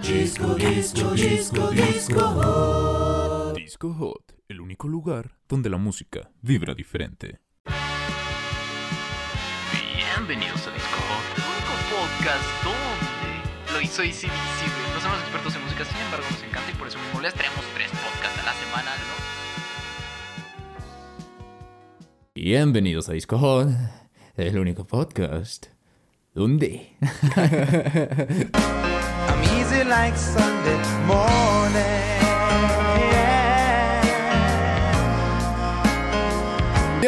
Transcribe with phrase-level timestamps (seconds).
[0.00, 3.56] Disco, disco, disco, disco hot.
[3.56, 7.40] Disco Hot, el único lugar donde la música vibra diferente.
[9.94, 15.62] Bienvenidos a Disco Hot, el único podcast donde lo hizo Easy No somos expertos en
[15.64, 18.54] música, sin embargo nos encanta y por eso mismo les traemos tres podcasts a la
[18.54, 19.14] semana, ¿no?
[22.34, 23.68] Bienvenidos a Disco Hot,
[24.36, 25.73] el único podcast
[26.34, 26.80] donde...
[29.30, 32.13] I'm easy like Sunday morning.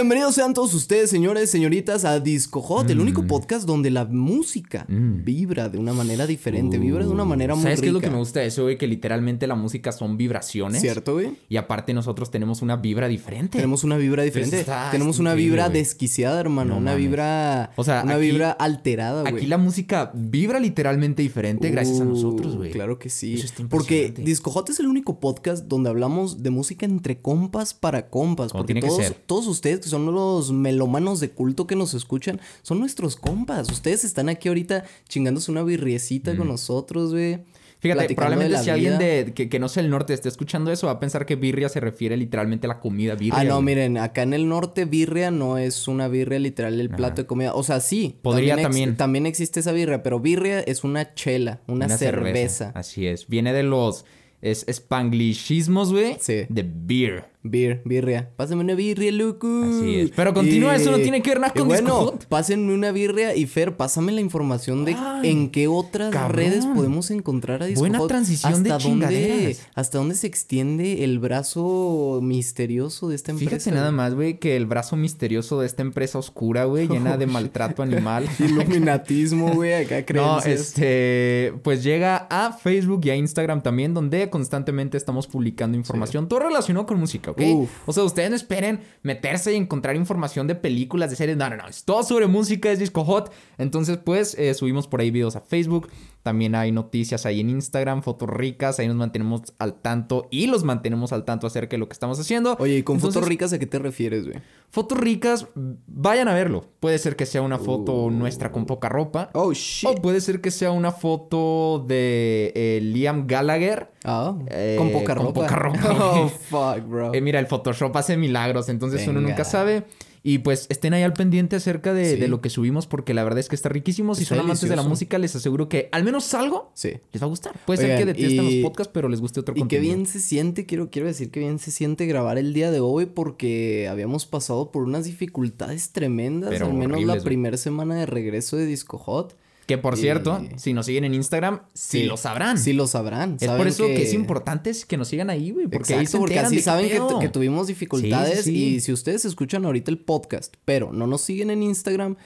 [0.07, 4.87] Bienvenidos sean todos ustedes, señores, señoritas, a Disco Hot, el único podcast donde la música
[4.89, 8.07] vibra de una manera diferente, vibra de una manera muy ¿Sabes qué es lo que
[8.07, 8.13] rica.
[8.15, 8.79] me gusta de eso, güey?
[8.79, 10.81] Que literalmente la música son vibraciones.
[10.81, 11.31] ¿Cierto, güey?
[11.49, 13.59] Y aparte nosotros tenemos una vibra diferente.
[13.59, 14.61] Tenemos una vibra diferente.
[14.61, 15.79] está- Tenemos una vibra güey.
[15.81, 16.75] desquiciada, hermano.
[16.75, 17.05] No una mames.
[17.05, 17.73] vibra.
[17.75, 19.35] O sea, una aquí- vibra alterada, güey.
[19.35, 22.71] Aquí la música vibra literalmente diferente gracias a Uh, nosotros, güey.
[22.71, 23.35] Claro que sí.
[23.35, 24.23] Eso está Porque impresionante.
[24.23, 28.53] Disco Hot es el único podcast donde hablamos de música entre compas para compas.
[28.53, 29.15] Como porque tiene que todos, ser.
[29.27, 33.71] todos ustedes que son los melómanos de culto que nos escuchan, son nuestros compas.
[33.71, 37.41] Ustedes están aquí ahorita chingándose una birriecita con nosotros, güey.
[37.79, 40.95] Fíjate, probablemente si alguien de, que, que no sea el norte esté escuchando eso, va
[40.95, 43.41] a pensar que birria se refiere literalmente a la comida birria.
[43.41, 43.67] Ah, no, güey.
[43.67, 47.55] miren, acá en el norte birria no es una birria literal el plato de comida.
[47.55, 48.17] O sea, sí.
[48.23, 48.97] Podría también.
[48.97, 52.73] también existe esa birria, pero birria es una chela, una, cerveza.
[52.75, 53.29] Así es.
[53.29, 54.05] Viene de los
[54.41, 56.17] es, spanglishismos, güey.
[56.21, 56.47] Sí.
[56.49, 57.27] De beer.
[57.51, 58.31] Bir, birria.
[58.37, 59.47] Pásame una birria, loco.
[59.65, 60.11] Así es.
[60.15, 62.27] Pero continúa, eso no tiene que ver nada y con Bueno, Hot.
[62.27, 66.37] pásenme una birria y Fer, pásame la información de Ay, en qué otras cabrón.
[66.37, 68.09] redes podemos encontrar a Disco Buena Hot.
[68.09, 69.67] transición de ¿Hasta dónde, chingaderas.
[69.75, 73.51] ¿Hasta dónde se extiende el brazo misterioso de esta empresa?
[73.51, 77.27] Fíjate nada más, güey, que el brazo misterioso de esta empresa oscura, güey, llena de
[77.27, 78.27] maltrato animal.
[78.39, 80.05] Iluminatismo, güey, acá No,
[80.41, 80.47] creencias.
[80.61, 86.41] este, pues llega a Facebook y a Instagram también, donde constantemente estamos publicando información, todo
[86.41, 87.43] relacionado con música, ¿ok?
[87.55, 87.71] Uf.
[87.87, 91.57] O sea, ustedes no esperen meterse y encontrar información de películas, de series, no, no,
[91.57, 93.33] no, es todo sobre música, es Disco Hot.
[93.59, 95.89] Entonces, pues, eh, subimos por ahí videos a Facebook,
[96.27, 100.65] también hay noticias ahí en Instagram, fotos ricas, ahí nos mantenemos al tanto y los
[100.65, 102.57] mantenemos al tanto acerca de lo que estamos haciendo.
[102.59, 104.41] Oye, ¿y con Entonces, fotos ricas a qué te refieres, güey?
[104.69, 106.65] Fotos ricas, vayan a verlo.
[106.81, 109.31] Puede ser que sea una foto nuestra con poca ropa.
[109.35, 109.89] Oh, shit.
[109.89, 113.93] O puede ser que sea una foto de eh, Liam Gallagher.
[114.03, 115.41] Ah, Eh, con poca con ropa.
[115.43, 117.15] poca ropa, Oh, fuck, bro.
[117.15, 119.85] Eh, mira, el Photoshop hace milagros, entonces uno nunca sabe.
[120.29, 122.17] Y pues estén ahí al pendiente acerca de, Sí.
[122.21, 124.17] de lo que subimos, porque la verdad es que está riquísimo.
[124.17, 126.95] Si Está son amantes de la música, les aseguro que al menos algo Sí.
[127.13, 127.53] les va a gustar.
[127.65, 129.95] Puede ser que detesten y- los podcasts, pero les guste otro Y qué contenido.
[129.95, 133.07] bien se siente, quiero, quiero decir que bien se siente grabar el día de hoy
[133.07, 138.07] porque habíamos pasado por unas dificultades tremendas, Pero al menos horribles, la primera semana de
[138.07, 139.37] regreso de Disco Hot.
[139.67, 142.57] Que por Y- cierto, si nos siguen en Instagram, sí, lo sabrán.
[142.57, 143.37] Sí lo sabrán.
[143.41, 144.03] Es por eso que...
[144.03, 145.67] es importante que nos sigan ahí, güey.
[145.67, 146.89] Porque ahí se porque así saben
[147.21, 148.75] que, tuvimos dificultades Sí, sí, sí.
[148.77, 152.17] y si ustedes escuchan ahorita el podcast, pero no nos siguen en Instagram,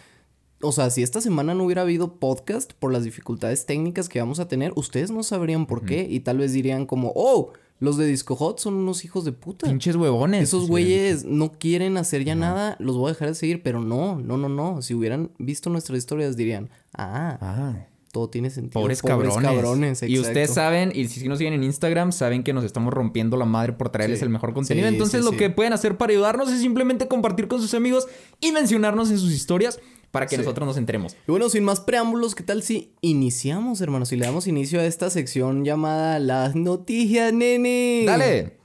[0.63, 4.41] o sea, si esta semana no hubiera habido podcast por las dificultades técnicas que vamos
[4.41, 8.07] a tener, ustedes no sabrían por qué y tal vez dirían como, oh, los de
[8.07, 9.67] Disco Hot son unos hijos de puta.
[9.67, 10.43] Pinches huevones.
[10.45, 14.19] Esos güeyes no quieren hacer ya nada, los voy a dejar de seguir, pero no,
[14.21, 14.83] no, no, no.
[14.83, 17.87] Si hubieran visto nuestras historias dirían, ah, Ah.
[18.13, 18.73] todo tiene sentido.
[18.81, 20.03] Pobres, cabrones.
[20.03, 23.45] y ustedes saben, y si nos siguen en Instagram, saben que nos estamos rompiendo la
[23.47, 24.25] madre por traerles Sí.
[24.25, 24.87] el mejor contenido.
[24.89, 28.09] Sí, Entonces, sí, lo que pueden hacer para ayudarnos es simplemente compartir con sus amigos
[28.41, 29.79] y mencionarnos en sus historias
[30.11, 30.43] para que Sí.
[30.43, 31.17] nosotros nos enteremos.
[31.27, 34.09] Y bueno, sin más preámbulos, ¿qué tal si iniciamos, hermanos?
[34.09, 38.05] Si le damos inicio a esta sección llamada Las Noticias, nene.
[38.07, 38.57] ¡Dale!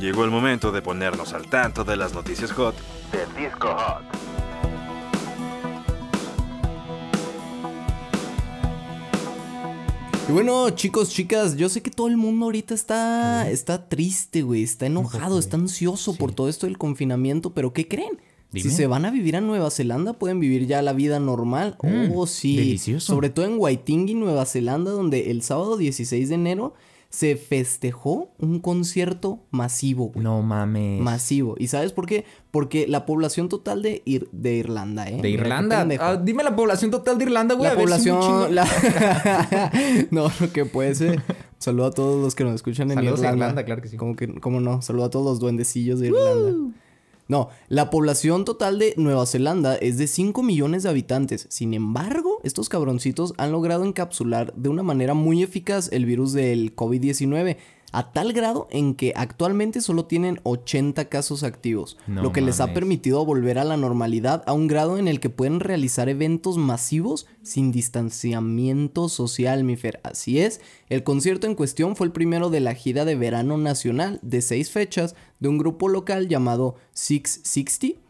[0.00, 2.74] Llegó el momento de ponernos al tanto de las noticias hot
[3.12, 4.02] de Disco Hot.
[10.28, 14.62] Y bueno, chicos, chicas, yo sé que todo el mundo ahorita está, está triste, güey.
[14.62, 18.18] Está enojado, está ansioso por todo esto del confinamiento, pero ¿qué creen?
[18.54, 18.70] Dime.
[18.70, 21.76] Si se van a vivir a Nueva Zelanda, pueden vivir ya la vida normal.
[21.82, 22.56] Mm, oh, sí.
[22.56, 23.12] delicioso.
[23.12, 26.74] Sobre todo en Waitingi, Nueva Zelanda, donde el sábado 16 de enero
[27.10, 30.24] se festejó un concierto masivo, güey.
[30.24, 31.00] No mames.
[31.00, 31.54] Masivo.
[31.58, 32.24] ¿Y sabes por qué?
[32.50, 35.20] Porque la población total de, Ir- de Irlanda, ¿eh?
[35.22, 35.86] De Irlanda.
[36.00, 37.68] Ah, dime la población total de Irlanda, güey.
[37.68, 38.54] La a ver si población.
[38.56, 39.70] la-
[40.10, 41.22] no, lo que puede ser.
[41.58, 43.36] Saludo a todos los que nos escuchan en Saludos a Irlanda.
[43.46, 43.96] Irlanda, claro que sí.
[43.96, 44.82] ¿Cómo, que, cómo no?
[44.82, 46.74] Saludo a todos los duendecillos de Irlanda.
[47.26, 51.46] No, la población total de Nueva Zelanda es de 5 millones de habitantes.
[51.48, 56.76] Sin embargo, estos cabroncitos han logrado encapsular de una manera muy eficaz el virus del
[56.76, 57.56] COVID-19.
[57.94, 62.60] A tal grado en que actualmente solo tienen 80 casos activos, No lo que les
[62.60, 66.58] ha permitido volver a la normalidad a un grado en el que pueden realizar eventos
[66.58, 70.00] masivos sin distanciamiento social, mi Fer.
[70.02, 74.18] Así es, el concierto en cuestión fue el primero de la gira de verano nacional
[74.22, 78.04] de seis fechas de un grupo local llamado 660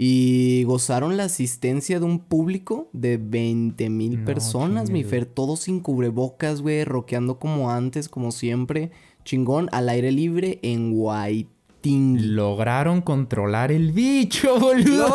[0.00, 5.26] y gozaron la asistencia de un público de 20 mil No personas, mi Fer.
[5.26, 8.92] Todos sin cubrebocas, güey, rockeando como antes, como siempre.
[9.28, 12.28] Chingón, al aire libre en Waitingi.
[12.28, 15.14] Lograron controlar el bicho, boludo.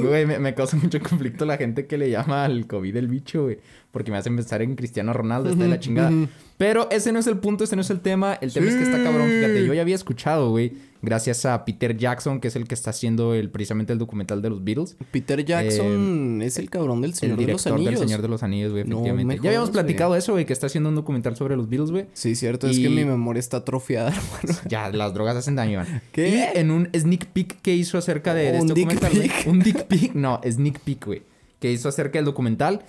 [0.00, 3.42] Güey, me, me causa mucho conflicto la gente que le llama al COVID el bicho,
[3.42, 3.58] güey.
[3.94, 6.12] Porque me hacen pensar en Cristiano Ronaldo, está de la chingada.
[6.58, 8.34] Pero ese no es el punto, ese no es el tema.
[8.34, 9.64] El tema es que está cabrón, fíjate.
[9.64, 13.34] Yo ya había escuchado, güey, gracias a Peter Jackson, que es el que está haciendo
[13.34, 14.96] el, precisamente el documental de los Beatles.
[15.10, 17.90] Peter Jackson es el cabrón del Señor el de los Anillos.
[17.92, 19.36] del Señor de los Anillos, güey, No efectivamente.
[19.36, 22.06] me ya habíamos platicado eso, güey, que está haciendo un documental sobre los Beatles, güey.
[22.12, 24.08] Sí, cierto, es que mi memoria está atrofiada,
[24.42, 24.58] hermano.
[24.68, 26.02] Ya, las drogas hacen daño, Iván.
[26.12, 26.50] ¿Qué?
[26.54, 29.32] Y en un sneak peek que hizo acerca de, de este documental, pic.
[29.46, 31.22] Un dick peek, no, sneak peek, güey.
[31.64, 32.84] Que hizo acerca del documental.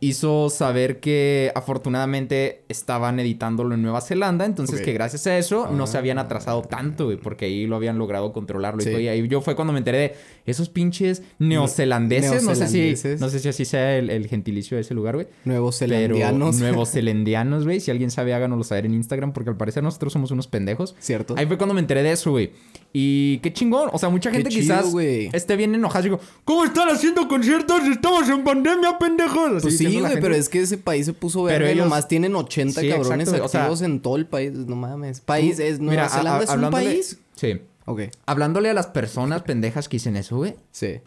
[0.00, 4.44] Hizo saber que afortunadamente estaban editándolo en Nueva Zelanda.
[4.44, 7.16] Entonces que gracias a eso no se habían atrasado tanto, güey.
[7.16, 8.82] Porque ahí lo habían logrado controlarlo.
[8.82, 8.90] Sí.
[8.90, 10.14] Y, todo, y ahí yo fue cuando me enteré de
[10.44, 12.42] esos pinches neozelandeses.
[12.42, 15.28] No sé si, no sé si así sea el, el gentilicio de ese lugar, güey.
[15.46, 16.58] Nuevos Pero zelandianos.
[16.58, 17.80] nuevos zelandianos, güey.
[17.80, 19.32] Si alguien sabe, háganoslo saber en Instagram.
[19.32, 20.96] Porque al parecer nosotros somos unos pendejos.
[20.98, 21.32] Cierto.
[21.38, 22.50] Ahí fue cuando me enteré de eso, güey.
[22.92, 23.88] Y qué chingón.
[23.92, 24.92] O sea, mucha gente quizás
[25.32, 26.02] esté bien enojada.
[26.02, 27.82] Digo, ¿cómo están haciendo conciertos?
[27.84, 29.62] Estamos en pandemia, pendejos.
[29.62, 31.72] Pues sí, güey, pero es que ese país se puso Pero verde.
[31.72, 34.52] ellos- Nomás tienen 80 Sí, cabrones exacto, o sea- activos en todo el país.
[34.52, 35.20] No mames.
[35.20, 35.78] País es.
[35.78, 37.18] Nueva Mira, Zelanda a- es un hablándole- país.
[37.36, 37.60] Sí.
[37.84, 38.00] Ok.
[38.26, 40.54] Hablándole a las personas pendejas que dicen eso, güey.
[40.72, 41.00] Sí,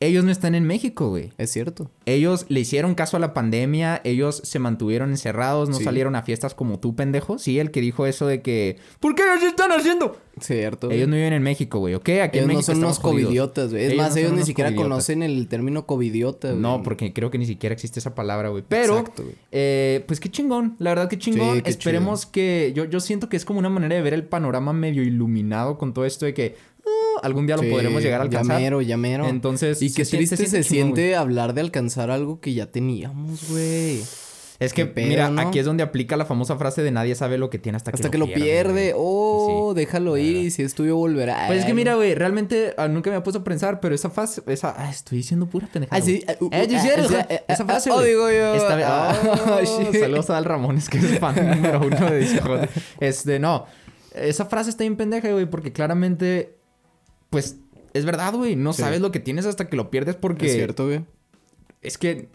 [0.00, 1.32] Ellos no están en México, güey.
[1.38, 1.90] es cierto.
[2.04, 5.84] Ellos le hicieron caso a la pandemia, ellos se mantuvieron encerrados, no Sí.
[5.84, 7.38] salieron a fiestas como tú, pendejo.
[7.38, 10.18] Sí, el que dijo eso de que, ¿por qué ellos están haciendo?
[10.40, 10.90] Cierto.
[10.90, 12.08] Ellos no viven en México, güey, ¿ok?
[12.22, 13.84] Aquí en Ellos no México son unos covidiotas, güey.
[13.84, 14.88] Es Ellos más, no ellos ni siquiera covidiotas.
[14.90, 16.60] conocen el término covidiota, güey.
[16.60, 18.64] No, porque creo que ni siquiera existe esa palabra, güey.
[18.68, 19.36] Pero, Exacto, güey.
[19.52, 20.74] eh, pues qué chingón.
[20.80, 21.56] La verdad, qué chingón.
[21.56, 22.72] Sí, qué Esperemos que.
[22.74, 25.94] Yo, yo siento que es como una manera de ver el panorama medio iluminado con
[25.94, 26.56] todo esto de que
[27.24, 28.56] algún día lo Sí, podremos llegar a alcanzar.
[28.58, 29.26] Ya mero, ya mero.
[29.28, 32.54] Entonces, Y qué se triste se se, siente chingón, siente hablar de alcanzar algo que
[32.54, 34.02] ya teníamos, güey.
[34.60, 35.42] Es que, pedo, mira, ¿no?
[35.42, 37.96] aquí es donde aplica la famosa frase de nadie sabe lo que tiene hasta que
[37.96, 38.92] Hasta lo que lo pierde.
[38.92, 38.92] güey.
[38.96, 41.48] Oh, Sí, déjalo la ir y si es tuyo volverá.
[41.48, 44.10] Pues es que mira, güey, realmente ah, nunca me he puesto a pensar, pero esa
[44.10, 46.00] frase, esa, ah, estoy diciendo pura pendejada.
[46.00, 48.54] Ah, sí, uh, uh, Eh, sea, esa- eh, frase, oh, digo yo.
[48.54, 49.12] Esta-
[49.60, 49.92] Oh.
[49.92, 52.68] Saludos a Al Ramones, que es fan número uno de Discord.
[53.00, 53.66] Este, no.
[54.14, 56.54] Esa frase está bien pendeja, güey, porque claramente,
[57.34, 57.56] pues,
[57.92, 58.56] es verdad, güey.
[58.56, 58.82] No Sí.
[58.82, 60.46] sabes lo que tienes hasta que lo pierdes porque...
[60.46, 61.04] Es cierto, güey.
[61.82, 62.28] Es que...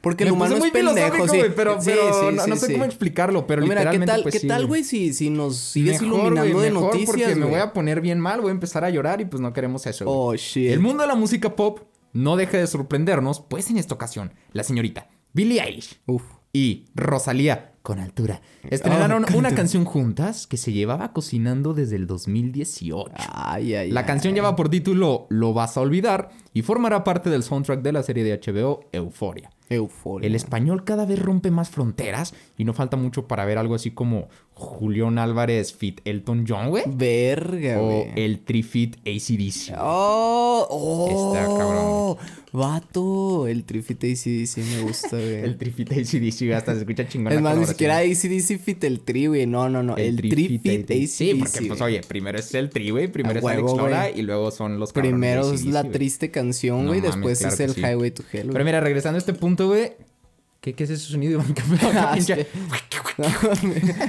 [0.00, 1.36] Porque el humano es pendejo, sí.
[1.38, 4.12] güey, pero, Sí, pero sí, no, no sé cómo explicarlo, pero No, mira, ¿qué literalmente,
[4.12, 7.34] tal, pues, ¿qué tal, güey, si, si nos sigues Mejor, iluminando de mejor, noticias, porque
[7.36, 9.86] me voy a poner bien mal, voy a empezar a llorar y pues no queremos
[9.86, 10.04] eso.
[10.08, 10.70] Oh, shit.
[10.72, 11.80] El mundo de la música pop
[12.12, 16.24] no deja de sorprendernos, pues en esta ocasión, la señorita Billie Eilish Uf.
[16.52, 18.40] y Rosalía con altura
[18.70, 23.04] estrenaron Oh, una canción juntas que se llevaba cocinando desde el 2018.
[23.32, 24.06] Ay, ay, La ay.
[24.06, 28.02] canción lleva por título Lo vas a olvidar y formará parte del soundtrack de la
[28.02, 29.50] serie de HBO Euforia.
[29.74, 30.26] Euforia.
[30.26, 33.90] El español cada vez rompe más fronteras y no falta mucho para ver algo así
[33.90, 36.84] como Julián Álvarez fit Elton John, güey.
[36.86, 38.12] Verga, O güey.
[38.16, 39.76] el Trifit ACDC.
[39.78, 41.34] Oh, oh.
[41.34, 42.16] Está cabrón.
[42.52, 43.46] Vato.
[43.48, 45.36] El trifite ACDC me gusta, güey.
[45.44, 47.32] El Trifit ACDC, güey, hasta se escucha chingón.
[47.32, 49.46] es más, ni siquiera ACDC fit el tri, güey.
[49.46, 49.96] No, no, no.
[49.96, 51.06] El, trifit ACDC.
[51.08, 53.08] Sí, porque pues oye, primero es el tri, güey.
[53.08, 57.00] Primero es Alex Lora y luego son los Primero es AC/DC, la triste canción, güey.
[57.00, 57.72] Después es el.
[57.72, 58.50] Highway to Hell.
[58.52, 59.92] Pero mira, regresando a este punto, güey.
[60.60, 61.42] ¿Qué, ¿Qué es ese sonido,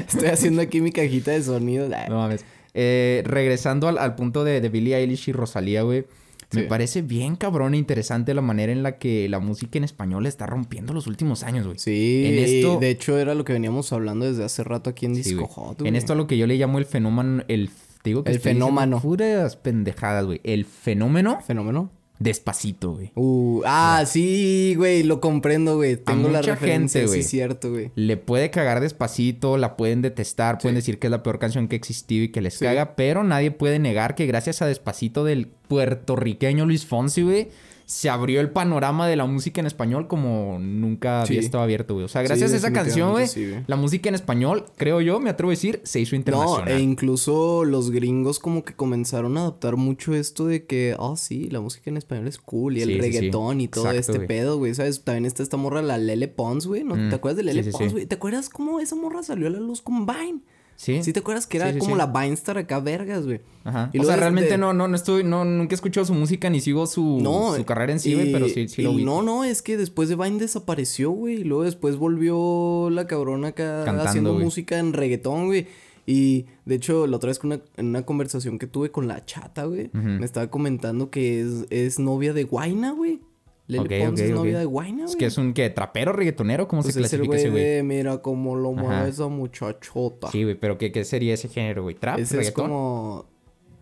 [0.07, 1.89] Estoy haciendo aquí mi cajita de sonido.
[2.09, 2.45] No mames.
[2.73, 6.05] Eh, regresando al, al punto de, de Billie Eilish y Rosalía, güey.
[6.51, 10.27] Me parece bien cabrón e interesante la manera en la que la música en español
[10.27, 11.79] está rompiendo los últimos años, güey.
[11.79, 15.15] Sí, En esto- de hecho era lo que veníamos hablando desde hace rato aquí en
[15.15, 15.47] Disco.
[15.47, 17.71] Hot, En esto a lo que yo le llamo el fenómeno, el...
[18.03, 18.99] Te digo que El fenómeno.
[19.01, 20.41] Puras pendejadas, güey.
[20.43, 21.89] El fenómeno ¿Fenómeno?
[22.23, 23.11] Despacito, güey.
[23.15, 25.97] Uh, ah, sí, güey, lo comprendo, güey.
[25.97, 27.23] Tengo la mucha referencia, gente, sí, güey.
[27.23, 27.91] cierto, güey.
[27.95, 31.75] Le puede cagar despacito, la pueden detestar, pueden decir que es la peor canción que
[31.75, 32.65] ha existido y que les Sí.
[32.65, 37.49] caga, pero nadie puede negar que gracias a Despacito del puertorriqueño Luis Fonsi, güey,
[37.85, 42.05] se abrió el panorama de la música en español como nunca había estado abierto, güey.
[42.05, 45.19] O sea, gracias Sí, a esa canción, güey, sí, la música en español, creo yo,
[45.19, 46.67] me atrevo a decir, se hizo No, internacional.
[46.69, 51.49] e incluso los gringos como que comenzaron a adaptar mucho esto de que, oh sí,
[51.49, 54.27] la música en español es cool y el reggaetón y todo Exacto, este güey.
[54.27, 55.03] pedo, güey, ¿sabes?
[55.03, 56.95] También está esta morra, la Lele Pons, güey, ¿no?
[56.95, 58.05] Mm, ¿Te acuerdas de Lele Pons, güey?
[58.05, 60.39] ¿Te acuerdas cómo esa morra salió a la luz con Vine?
[60.83, 61.01] Sí.
[61.01, 63.39] ¿Sí te acuerdas que era Sí, sí, como la Vine Star acá vergas, güey?
[63.63, 63.89] Ajá.
[63.93, 66.59] Y o sea, realmente no, no, no estoy, no, nunca he escuchado su música ni
[66.59, 69.05] sigo su, No, su carrera en sí, güey, pero sí, sí lo vi.
[69.05, 71.35] No, no, es que después de Vine desapareció, güey.
[71.35, 74.43] Y luego después volvió la cabrona acá Cantando, haciendo güey.
[74.43, 75.67] música en reggaetón, güey.
[76.05, 79.25] Y de hecho, la otra vez con una- en una conversación que tuve con la
[79.25, 83.21] chata, güey, me estaba comentando que es, es novia de Guaina, güey.
[83.67, 84.35] Lele Ok, Pons es ok.
[84.37, 85.09] novia de Guaina, güey.
[85.09, 85.69] Es que es un, ¿qué?
[85.69, 86.67] ¿Trapero, reggaetonero?
[86.67, 87.63] ¿Cómo Pues se es el clasifica güey ese güey?
[87.63, 88.81] de, mira cómo lo Ajá.
[88.81, 90.29] mueve esa muchachota.
[90.31, 91.95] Sí, güey, pero ¿qué, qué sería ese género, güey?
[91.95, 92.19] ¿Trap?
[92.19, 93.25] Ese es como...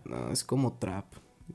[0.04, 1.06] No, es como trap.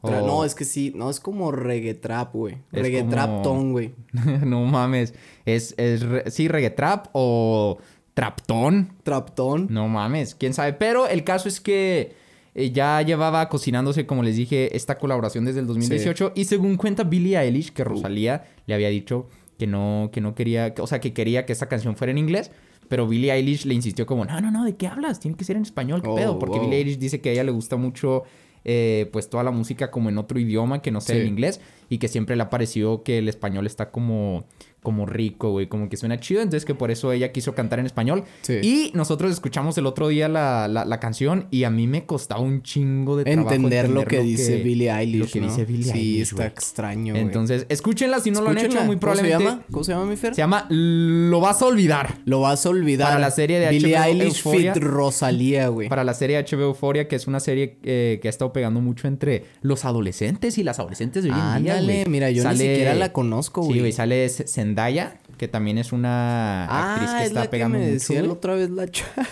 [0.03, 2.55] Tra- O- No, es que sí, no, es como reggaetrap, güey.
[2.71, 3.95] Es Reggaetrap como- ton, güey.
[4.45, 5.13] no mames.
[5.45, 7.77] ¿Es, es re- sí, reggaetrap o
[8.13, 8.93] traptón?
[9.03, 9.67] Traptón.
[9.69, 10.73] No mames, quién sabe.
[10.73, 12.13] Pero el caso es que
[12.57, 16.33] eh, ya llevaba cocinándose, como les dije, esta colaboración desde el 2018.
[16.35, 17.73] Y según cuenta Billie Eilish, Uh.
[17.75, 21.45] que Rosalía le había dicho que no, que no quería, que- o sea, que quería
[21.45, 22.51] que esta canción fuera en inglés.
[22.89, 25.19] Pero Billie Eilish le insistió como, no, no, no, ¿de qué hablas?
[25.19, 26.39] Tiene que ser en español, ¿qué Oh, pedo?
[26.39, 26.65] Porque wow.
[26.65, 28.23] Billie Eilish dice que a ella le gusta mucho,
[28.63, 31.21] eh, pues, toda la música como en otro idioma que no sea Sí.
[31.21, 31.59] el inglés.
[31.89, 34.45] Y que siempre le ha parecido que el español está como,
[34.87, 36.39] como rico, güey, como que suena chido.
[36.41, 38.23] Entonces que por eso ella quiso cantar en español.
[38.43, 38.53] Sí.
[38.63, 42.39] Y nosotros escuchamos el otro día la, la- la canción y a mí me costaba
[42.39, 45.19] un chingo de trabajo Entender lo que dice Billie Eilish.
[45.19, 45.47] Lo que ¿no?
[45.47, 46.47] dice Billie sí, Eilish, está güey.
[46.47, 47.13] extraño.
[47.15, 47.21] güey.
[47.25, 49.35] Entonces, escúchenla si no lo han hecho, muy probablemente.
[49.43, 49.65] ¿Cómo se llama?
[49.71, 50.33] ¿Cómo se llama, mi Fer?
[50.35, 52.19] Se llama Lo vas a olvidar.
[52.23, 53.09] Lo vas a olvidar.
[53.09, 54.73] Para la serie de Billie HBO Eilish Euphoria.
[54.73, 55.89] fit Rosalía, güey.
[55.89, 59.07] Para la serie HBO Euphoria, que es una serie eh, que ha estado pegando mucho
[59.09, 62.05] entre los adolescentes y las adolescentes de hoy en día, Ándale, güey.
[62.09, 63.79] mira, yo ni siquiera la conozco, Sí, güey.
[63.79, 67.49] güey, sale Z- Zendaya, que también es una actriz Ah, que es está la que
[67.51, 69.27] pegando me mucho, decía otra vez la chata.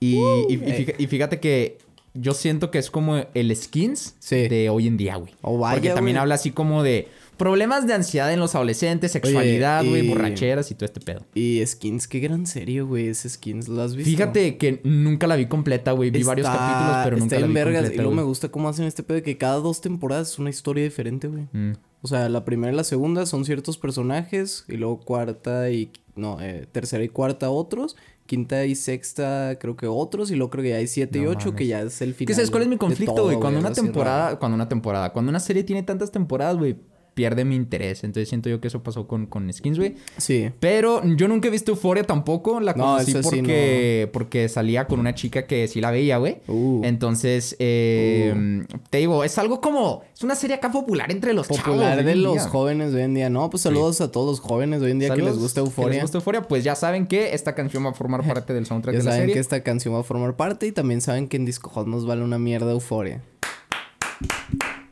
[0.00, 1.78] Y, y- y fíjate, y fíjate que
[2.12, 4.48] yo siento que es como el skins Sí.
[4.48, 5.34] de hoy en día, güey.
[5.42, 6.22] Oh, vaya, Porque también güey.
[6.22, 10.74] habla así como de problemas de ansiedad en los adolescentes, sexualidad, y- güey, borracheras y
[10.74, 11.26] todo este pedo.
[11.34, 13.08] Y Skins, qué gran serie, güey.
[13.08, 14.10] Ese Skins, ¿lo has visto?
[14.10, 16.10] Fíjate que nunca la vi completa, güey.
[16.10, 17.74] Vi varios capítulos, pero nunca está la en vi vergas.
[17.82, 20.38] completa, y luego me gusta cómo hacen este pedo de que cada dos temporadas es
[20.38, 21.44] una historia diferente, güey.
[21.52, 21.72] Mm.
[22.02, 24.64] O sea, la primera y la segunda son ciertos personajes.
[24.68, 25.90] Y luego cuarta y.
[26.14, 27.96] No, eh, tercera y cuarta otros.
[28.26, 30.30] Quinta y sexta, creo que otros.
[30.30, 31.58] Y luego creo que ya hay siete y ocho, mames.
[31.58, 32.26] que ya es el final.
[32.28, 33.36] ¿Qué sabes cuál es mi conflicto, güey?
[33.36, 36.76] Cuando una temporada, cuando una temporada, cuando una serie tiene tantas temporadas, güey,
[37.16, 38.04] pierde mi interés.
[38.04, 39.94] Entonces siento yo que eso pasó con, con Skins, güey.
[40.18, 40.50] Sí.
[40.60, 42.60] Pero yo nunca he visto Euphoria tampoco.
[42.60, 46.18] La No, conocí esa sí porque, porque salía con una chica que sí la veía,
[46.18, 46.42] güey.
[46.46, 46.82] Uh.
[46.84, 50.02] Entonces, eh, te digo, es algo como...
[50.14, 52.48] Es una serie acá popular entre los Popular de los día.
[52.48, 53.30] jóvenes de hoy en día.
[53.30, 55.66] No, pues saludos a todos los jóvenes de hoy en día que les gusta que
[55.66, 55.92] Euforia.
[55.94, 58.94] les gusta Euphoria, pues ya saben que esta canción va a formar parte del soundtrack
[58.94, 59.34] Ya de la saben serie.
[59.34, 62.04] que esta canción va a formar parte y también saben que en Disco Hot nos
[62.06, 63.22] vale una mierda Euforia.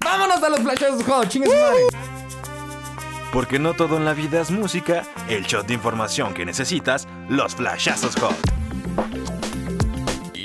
[0.04, 1.28] ¡Vámonos a los flashes hot!
[1.28, 2.13] ¡Chingue su madre!
[3.34, 7.56] Porque no todo en la vida es música, el shot de información que necesitas, los
[7.56, 8.36] flashazos hot.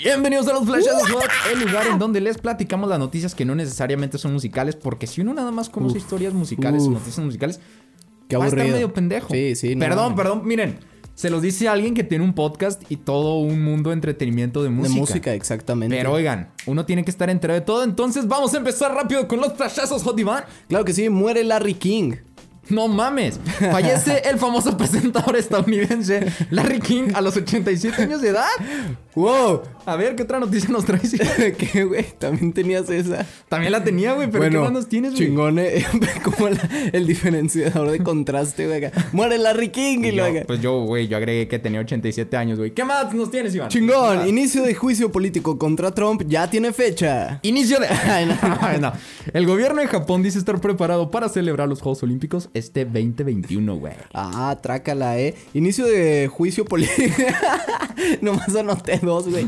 [0.03, 3.53] Bienvenidos a los Flashes Hot, el lugar en donde les platicamos las noticias que no
[3.53, 6.93] necesariamente son musicales, porque si uno nada más conoce Uf, historias musicales o uf.
[6.93, 7.59] noticias musicales,
[8.27, 8.65] Qué va a aburrido.
[8.65, 9.33] estar medio pendejo.
[9.35, 9.75] Sí, sí.
[9.75, 10.79] no Perdón, perdón, miren,
[11.13, 14.69] se los dice alguien que tiene un podcast y todo un mundo de entretenimiento de
[14.69, 14.93] música.
[14.95, 15.95] De música, exactamente.
[15.97, 19.41] Pero oigan, uno tiene que estar enterado de todo, entonces vamos a empezar rápido con
[19.41, 20.45] los flashazos Hot Iván.
[20.69, 22.13] Claro que sí, muere Larry King.
[22.69, 28.45] No mames, fallece el famoso presentador estadounidense Larry King a los 87 años de edad.
[29.15, 29.61] ¡Wow!
[29.85, 31.15] A ver, ¿qué otra noticia nos traes?
[31.57, 32.05] ¿Qué, güey?
[32.17, 33.25] También tenías esa.
[33.49, 35.25] También la tenía, güey, pero ¿qué más nos tienes, güey?
[35.27, 35.83] chingón, eh,
[36.23, 38.91] como la- el diferenciador de contraste, güey.
[39.11, 40.39] Muere Larry King y Y luego.
[40.45, 42.71] pues yo, güey, yo agregué que tenía 87 años, güey.
[42.71, 43.69] ¿Qué más nos tienes, Iván?
[43.69, 47.39] Chingón, Ah, inicio de juicio político contra Trump ya tiene fecha.
[47.41, 47.87] Inicio de...
[48.09, 48.79] Ay, no.
[48.79, 48.93] No.
[49.33, 53.93] El gobierno de Japón dice estar preparado para celebrar los Juegos Olímpicos este 2021, güey.
[54.13, 55.35] Ah, trácala, eh.
[55.53, 57.23] Inicio de juicio político.
[58.21, 59.47] Nomás anoté dos, güey.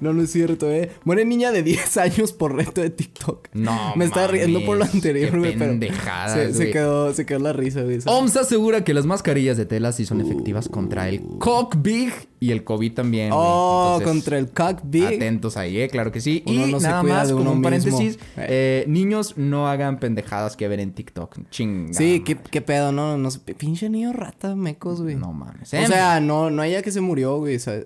[0.00, 0.90] No, no es cierto, eh.
[1.04, 3.48] Muere niña de 10 años por reto de TikTok.
[3.54, 5.70] No Me estaba riendo por lo anterior, güey, pero.
[5.72, 6.72] pendejadas, Se, se güey.
[6.72, 7.98] quedó, se quedó la risa, güey.
[8.06, 12.10] OMS asegura que las mascarillas de tela sí son efectivas contra el COVID
[12.40, 13.30] y el COVID también.
[13.30, 13.40] güey.
[13.42, 15.04] Oh, Entonces, contra el cock big.
[15.16, 16.42] Atentos ahí, eh, claro que sí.
[16.46, 18.46] Uno y no nada más, como un paréntesis, Eh.
[18.48, 21.36] eh, niños no hagan pendejadas que ver en TikTok.
[21.50, 21.92] Chinga.
[21.94, 23.40] Sí, ¿qué, qué pedo, no, no sé.
[23.40, 25.16] Pinche niño rata, mecos, güey.
[25.16, 25.72] No mames.
[25.72, 25.86] O eh.
[25.86, 27.56] sea, no, no haya que se murió, güey.
[27.56, 27.80] o sea,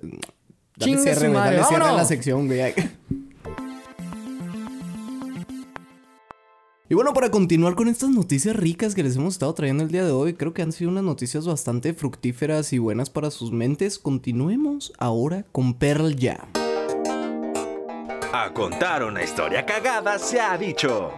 [0.83, 1.35] Dale Chingue cierre, su güey.
[1.35, 2.75] madre, Dale cierre a la sección, güey.
[6.89, 10.05] Y bueno, para continuar con estas noticias ricas que les hemos estado trayendo el día
[10.05, 13.99] de hoy, creo que han sido unas noticias bastante fructíferas y buenas para sus mentes.
[13.99, 16.49] Continuemos ahora con Pearl Jam.
[18.35, 21.13] A contar una historia cagada se ha dicho.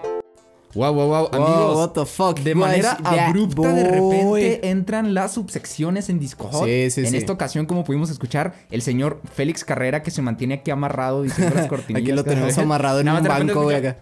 [0.75, 1.77] Wow, wow, wow, Wow, amigos.
[1.77, 6.65] what the fuck, De manera abrupta, de repente entran las subsecciones en Disco Hot.
[6.67, 7.17] Sí, sí, en sí.
[7.17, 11.55] esta ocasión, como pudimos escuchar, el señor Félix Carrera que se mantiene aquí amarrado diciendo
[11.55, 12.03] las cortinillas.
[12.03, 13.99] Aquí lo tenemos amarrado en Nada un banco, güey, acá.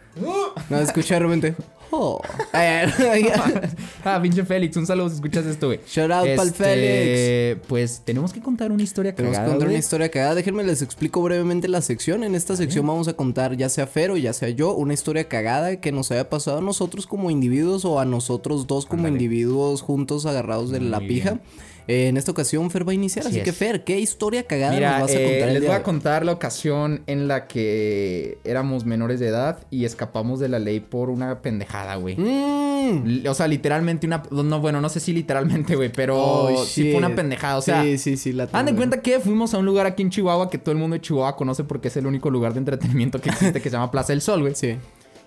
[0.71, 1.55] No, escucha de repente.
[1.95, 2.21] Oh.
[4.05, 5.79] Ah, pinche Félix, un saludo si escuchas esto, güey.
[5.87, 9.79] Shout out pa'l Este, Pues tenemos que contar una historia Tenemos que cagada, contar una
[9.79, 10.35] historia cagada.
[10.35, 12.25] Déjenme les explico brevemente la sección.
[12.25, 15.29] En esta sección vamos a contar, ya sea Fer o ya sea yo, una historia
[15.29, 19.83] cagada que nos haya pasado a nosotros como individuos o a nosotros dos como individuos
[19.83, 21.41] juntos agarrados de la pija.
[21.89, 23.53] Eh, en esta ocasión Fer va a iniciar, así, Así que.
[23.53, 25.83] Fer, ¿qué historia cagada Mira, nos vas a eh, contar el les día voy a
[25.83, 30.81] contar la ocasión en la que éramos menores de edad y escapamos de la ley
[30.81, 32.17] por una pendejada, güey.
[32.17, 33.27] Mm.
[33.29, 34.23] O sea, literalmente una...
[34.31, 37.57] No, bueno, no sé si literalmente, güey, pero Oh, sí fue una pendejada.
[37.57, 40.03] O sea, sí, sí, sí, la Hagan de cuenta que fuimos a un lugar aquí
[40.03, 42.59] en Chihuahua que todo el mundo de Chihuahua conoce porque es el único lugar de
[42.59, 44.55] entretenimiento que existe que se llama Plaza del Sol, güey.
[44.55, 44.77] Sí.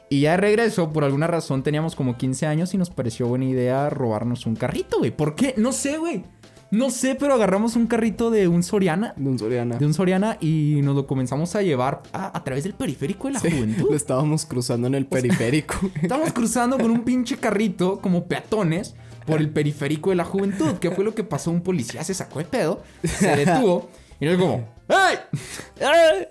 [0.10, 3.46] Y ya de regreso, por alguna razón, teníamos como 15 años y nos pareció buena
[3.46, 5.10] idea robarnos un carrito, güey.
[5.10, 5.56] ¿Por qué?
[5.58, 6.24] No sé, güey.
[6.72, 9.14] No sé, pero agarramos un carrito de un Soriana.
[9.16, 9.78] De un Soriana.
[9.78, 13.34] De un Soriana y nos lo comenzamos a llevar a, a través del periférico de
[13.36, 13.88] la Sí, juventud.
[13.92, 15.76] Lo estábamos cruzando en el periférico.
[16.02, 18.96] Estábamos cruzando con un pinche carrito como peatones
[19.26, 20.74] por el periférico de la juventud.
[20.80, 21.52] ¿Qué fue lo que pasó?
[21.52, 25.18] Un policía se sacó de pedo, se detuvo y nos como, ¡Ey!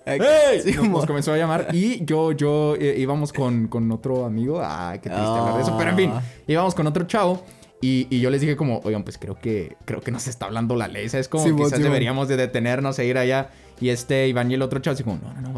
[0.06, 0.60] ¡Ey!
[0.62, 4.60] Sí, Nos, comenzó a llamar y yo, yo eh, íbamos con, con otro amigo.
[4.64, 5.76] Ay, qué triste hablar de eso.
[5.78, 6.22] Pero en fin, Ah.
[6.46, 7.42] íbamos con otro chavo.
[7.84, 10.74] Y, y yo les dije como, oigan, pues creo que creo que nos está hablando
[10.74, 11.06] la ley.
[11.10, 11.28] ¿Sabes?
[11.28, 13.50] Como quizás deberíamos de detenernos e ir allá.
[13.78, 15.53] Y este Iván y el otro chavo así como, no, no, no,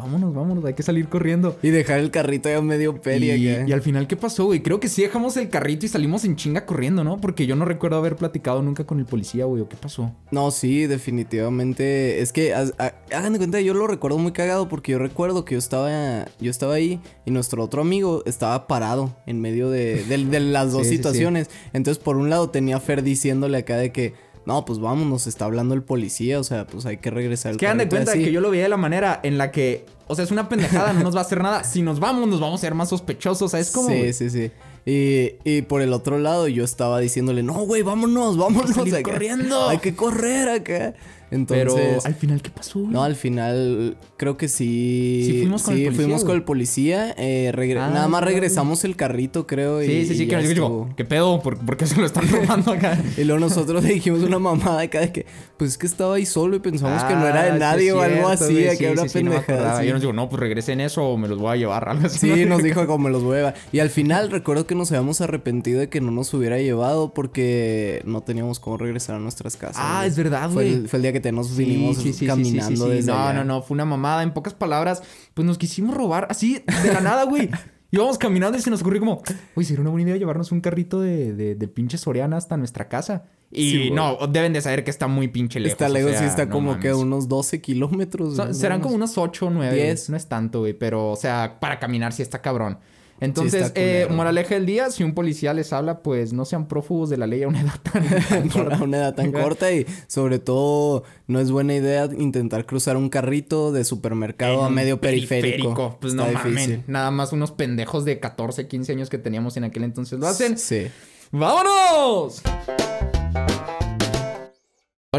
[0.47, 1.57] vámonos, hay que salir corriendo.
[1.63, 3.37] y dejar el carrito ya medio feria.
[3.37, 4.63] Y, al final, ¿qué pasó, güey?
[4.63, 7.19] Creo que sí dejamos el carrito y salimos en chinga corriendo, ¿no?
[7.19, 9.63] Porque yo no recuerdo haber platicado nunca con el policía, güey.
[9.63, 10.13] ¿O qué pasó?
[10.31, 12.21] No, sí, definitivamente.
[12.23, 15.59] Es que hagan de cuenta, yo lo recuerdo muy cagado porque yo recuerdo que yo
[15.59, 20.41] estaba, yo estaba ahí y nuestro otro amigo estaba parado en medio de, de- de
[20.41, 20.97] las dos Sí, sí, sí.
[20.97, 21.51] situaciones.
[21.73, 24.15] Entonces, por un lado tenía a Fer diciéndole acá de que,
[24.47, 27.53] no, pues vamos, nos está hablando el policía, o sea, pues hay que regresar.
[27.53, 28.23] Es que hagan de cuenta así.
[28.25, 30.93] que yo lo veía de la manera en la que, o sea, es una pendejada,
[30.93, 31.65] no nos va a hacer nada.
[31.65, 33.89] Si nos vamos, nos vamos a ser más sospechosos, ¿sabes cómo?
[33.89, 34.53] Sí, sí, sí.
[34.87, 38.79] Y, y por el otro lado yo estaba diciéndole, no, güey, vámonos, vámonos.
[38.79, 39.03] acá.
[39.03, 39.69] corriendo.
[39.69, 40.95] Hay que correr acá.
[41.31, 41.73] Entonces...
[41.75, 42.79] Pero al final, ¿qué pasó?
[42.81, 42.93] güey?
[42.93, 45.23] No, al final creo que sí.
[45.27, 46.37] Sí fuimos con el policía, fuimos con güey.
[46.39, 47.15] el policía.
[47.19, 48.27] eh, Ah, nnos claro.
[48.27, 49.83] regresamos el carrito, creo.
[49.83, 50.89] Y, sí, sí, sí, y que digo.
[50.97, 51.41] ¿qué pedo?
[51.43, 52.99] ¿Por, por qué se lo están robando acá?
[53.17, 56.27] Y luego nosotros le dijimos una mamada acá de que, pues es que estaba ahí
[56.27, 58.77] solo y pensamos que no era Ah, de sí nadie o algo cierto, así, que
[58.77, 59.79] sí, era una sí, no me pendejada.
[59.79, 59.87] así.
[59.87, 62.19] Yo nos digo, no, pues regresen eso o me los voy a llevar, algo así.
[62.19, 62.51] Sí, ¿no?
[62.57, 63.55] nos dijo como los hueva.
[63.73, 68.03] Y al final recuerdo que nos habíamos arrepentido de que no nos hubiera llevado porque
[68.05, 69.77] no teníamos cómo regresar a nuestras casas.
[69.79, 70.09] Ah, güey.
[70.09, 70.75] es verdad, Fue güey.
[70.75, 73.33] el, fue el día que te nos Sí, vinimos sí, sí, caminando desde No, allá.
[73.39, 74.23] no, no, fue una mamada.
[74.23, 75.03] En pocas palabras,
[75.35, 77.51] pues nos quisimos robar así de la nada, güey.
[77.93, 79.23] Íbamos caminando y se nos ocurrió como,
[79.55, 82.89] uy, sería una buena idea llevarnos un carrito de, de, de pinche Soriana hasta nuestra
[82.89, 83.25] casa.
[83.51, 85.73] Y Sí, no, deben de saber que está muy pinche lejos.
[85.75, 87.03] Está o lejos, sea, sí, está no como que mames.
[87.05, 88.37] unos 12 kilómetros.
[88.57, 89.75] Serán como unos 8 o 9.
[89.75, 90.11] 10.
[90.11, 90.75] No es tanto, güey.
[90.75, 92.79] Pero, o sea, para caminar sí está cabrón.
[93.21, 97.09] Entonces, está eh, moraleja del día, si un policía les habla, pues no sean prófugos
[97.09, 98.85] de la ley a una edad tan, tan a corta.
[98.85, 103.73] una edad tan corta y sobre todo no es buena idea intentar cruzar un carrito
[103.73, 105.99] de supermercado a medio periférico.
[106.01, 106.83] Pues Está no difícil.
[106.87, 110.59] Nada más unos pendejos de 14, 15 años que teníamos en aquel entonces lo hacen.
[110.59, 110.87] Sí.
[111.33, 112.43] ¡Vámonos!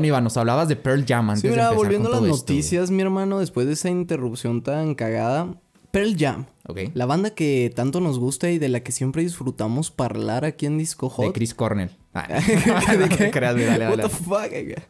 [0.05, 3.01] Iván, nos hablabas de Pearl Jam antes Sí, mira, volviendo a las esto, noticias, mi
[3.01, 5.55] hermano, después de esa interrupción tan cagada,
[5.97, 6.45] Pearl Jam.
[6.67, 6.79] Ok.
[6.93, 10.77] La banda que tanto nos gusta y de la que siempre disfrutamos hablar aquí en
[10.77, 11.27] Disco Hot.
[11.27, 11.91] De Chris Cornell.
[12.13, 12.27] Ah,
[12.91, 13.31] ¿De no qué?
[13.31, 14.03] güey, dale, What dale.
[14.03, 14.83] the fuck?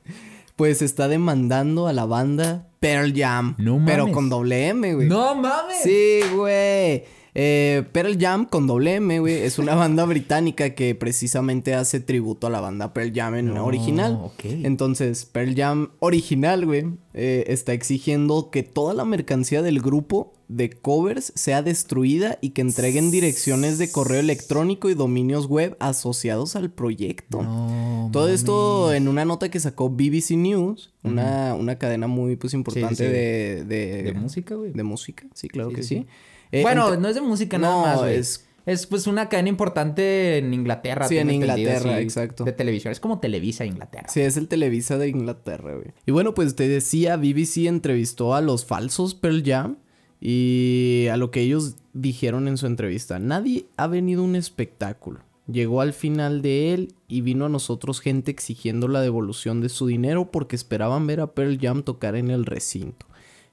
[0.56, 3.56] Pues está demandando a la banda Pearl Jam.
[3.60, 4.14] No Pero mames.
[4.16, 5.08] con doble M, güey.
[5.08, 5.82] ¡No mames!
[5.84, 7.04] Sí, güey.
[7.40, 12.48] Eh, Pearl Jam con doble M, güey, es una banda británica que precisamente hace tributo
[12.48, 14.32] a la banda Pearl Jam en No, original.
[14.44, 20.72] Entonces, Pearl Jam original, güey, eh, está exigiendo que toda la mercancía del grupo de
[20.72, 26.72] covers sea destruida y que entreguen direcciones de correo electrónico y dominios web asociados al
[26.72, 27.44] proyecto.
[27.44, 32.56] No Todo esto en una nota que sacó BBC News, una, una cadena muy pues
[32.56, 33.04] importante sí.
[33.04, 34.72] De, de, ¿De música, güey?
[34.72, 36.08] De música, sí, claro Sí, que sí.
[36.52, 38.16] Eh, bueno, no es de música no, nada más, güey.
[38.16, 38.86] es- Es...
[38.88, 41.08] pues una cadena importante en Inglaterra.
[41.08, 42.44] Sí, en Inglaterra, exacto.
[42.44, 42.92] De televisión.
[42.92, 44.08] Es como Televisa Inglaterra.
[44.10, 45.94] Sí, es el Televisa de Inglaterra, güey.
[46.06, 49.78] Y bueno, pues te decía, BBC entrevistó a los falsos Pearl Jam.
[50.20, 55.22] Y a lo que ellos dijeron en su entrevista, nadie ha venido a un espectáculo.
[55.50, 59.88] Llegó al final de él y vino a nosotros gente exigiendo la devolución de su
[59.88, 63.06] dinero porque esperaban ver a Pearl Jam tocar en el recinto.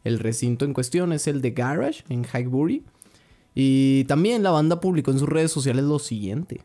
[0.05, 2.85] El recinto en cuestión es el de Garage en Highbury.
[3.55, 6.61] Y también la banda publicó en sus redes sociales lo siguiente.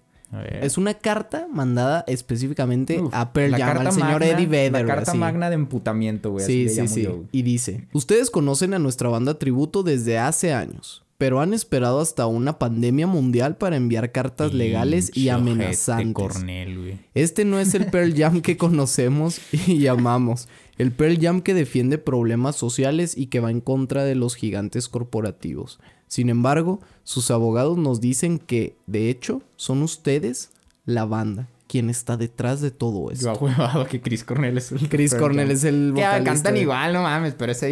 [0.61, 4.71] Es una carta mandada específicamente Uf, a Pearl Jam, al señor magna- Eddie Vedder.
[4.85, 5.17] La carta así.
[5.19, 6.45] magna de emputamiento, güey.
[6.45, 7.07] Sí, sí, sí.
[7.31, 12.27] Y dice, ustedes conocen a nuestra banda tributo desde hace años, pero han esperado hasta
[12.27, 16.13] una pandemia mundial para enviar cartas legales y amenazantes.
[16.13, 16.97] Cornel.
[17.13, 20.47] Este no es el Pearl Jam que conocemos y amamos.
[20.77, 24.87] El Pearl Jam que defiende problemas sociales y que va en contra de los gigantes
[24.87, 25.81] corporativos.
[26.07, 30.51] Sin embargo, sus abogados nos dicen que, de hecho, son ustedes,
[30.85, 33.29] la banda, quien está detrás de todo Yo esto.
[33.29, 36.61] ha huevado que Chris Cornell es el Chris Cornell es el Que vocalista cantan de-
[36.61, 37.69] igual, no mames, pero ese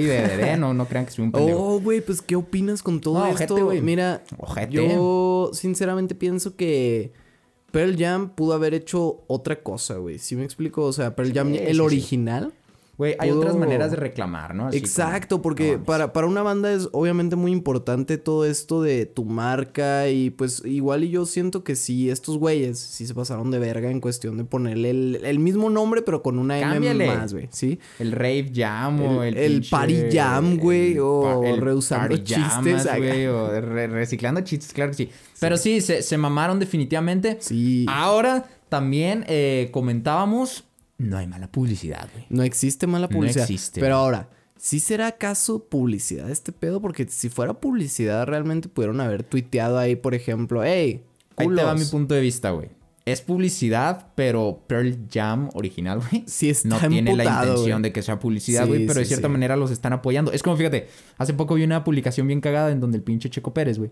[0.54, 0.56] ¿eh?
[0.56, 1.60] No, no crean que soy un pendejo.
[1.60, 3.56] Oh, güey, pues ¿qué opinas con todo No, esto?
[3.56, 3.82] ojete, güey.
[3.82, 4.72] Mira, Ojete.
[4.74, 7.12] yo sinceramente pienso que
[7.72, 10.20] Pearl Jam pudo haber hecho otra cosa, güey.
[10.20, 10.84] ¿Sí me explico?
[10.84, 11.80] O sea, Pearl Jam, Sí, el sí, sí.
[12.98, 14.68] Güey, hay pudo- otras maneras de reclamar, ¿no?
[14.68, 18.82] Así Exacto, como- porque no para, para una banda es obviamente muy importante todo esto
[18.82, 23.14] de tu marca y pues igual y yo siento que sí, estos güeyes sí se
[23.14, 27.06] pasaron de verga en cuestión de ponerle el, el mismo nombre pero con una Cámbiale.
[27.06, 27.78] M más, güey, ¿sí?
[28.00, 29.38] El rave jam o el...
[29.38, 34.42] El- pinche- party jam, güey, o el reusando party chistes llamas, güey, o re- reciclando
[34.42, 35.10] chistes, claro que sí.
[35.40, 37.38] Pero sí, se, se mamaron definitivamente.
[37.42, 37.86] Sí.
[37.88, 40.64] Ahora también eh, comentábamos...
[40.98, 42.26] No hay mala publicidad, güey.
[42.30, 43.44] No existe mala No publicidad.
[43.44, 44.04] existe, Pero güey.
[44.06, 46.82] ahora, ¿sí será acaso publicidad este pedo?
[46.82, 51.04] Porque si fuera publicidad, realmente pudieron haber tuiteado ahí, por ejemplo, hey,
[51.36, 51.92] Ahí te va mi culos".
[51.92, 52.70] punto de vista, güey.
[53.06, 56.24] Es publicidad, pero Pearl Jam original, güey.
[56.28, 57.84] Sí está no tiene la intención güey.
[57.84, 59.32] de que sea publicidad, Sí, güey, pero de cierta sí.
[59.32, 60.32] manera los están apoyando.
[60.34, 63.54] Es como, fíjate, hace poco vi una publicación bien cagada en donde el pinche Checo
[63.54, 63.92] Pérez, güey,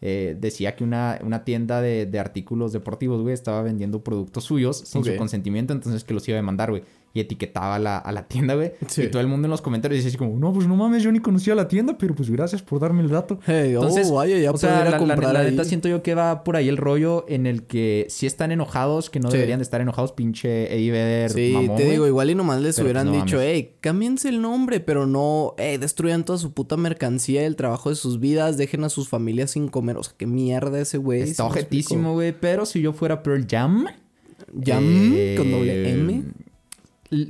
[0.00, 4.78] eh, decía que una, una tienda de, de artículos deportivos, güey, estaba vendiendo productos suyos
[4.78, 6.82] sin su consentimiento, entonces que los iba a demandar, güey.
[7.14, 8.72] Y etiquetaba a la, a la tienda, güey.
[8.86, 9.02] Sí.
[9.02, 11.10] Y todo el mundo en los comentarios decía así como, no, pues no mames, yo
[11.10, 13.40] ni conocía la tienda, pero pues gracias por darme el dato.
[13.46, 15.50] Hey, oh, vaya, ya o sea, puedo ir a la, la- comprar la ahí.
[15.50, 19.10] neta siento yo que va por ahí el rollo en el que si están enojados,
[19.10, 19.36] que no Sí.
[19.38, 23.08] deberían de estar enojados, pinche Vedder, Sí, mamón, te digo, igual y nomás les hubieran
[23.08, 23.50] pues, no dicho, mames.
[23.52, 27.96] hey, cámbiense el nombre, pero no, hey, destruyan toda su puta mercancía el trabajo de
[27.96, 29.96] sus vidas, dejen a sus familias sin comer.
[29.96, 31.22] O sea, qué mierda ese güey.
[31.22, 32.32] Está ¿sí me objetísimo, güey.
[32.38, 33.86] Pero si yo fuera Pearl Jam...
[34.64, 36.22] Jam eh, con doble M.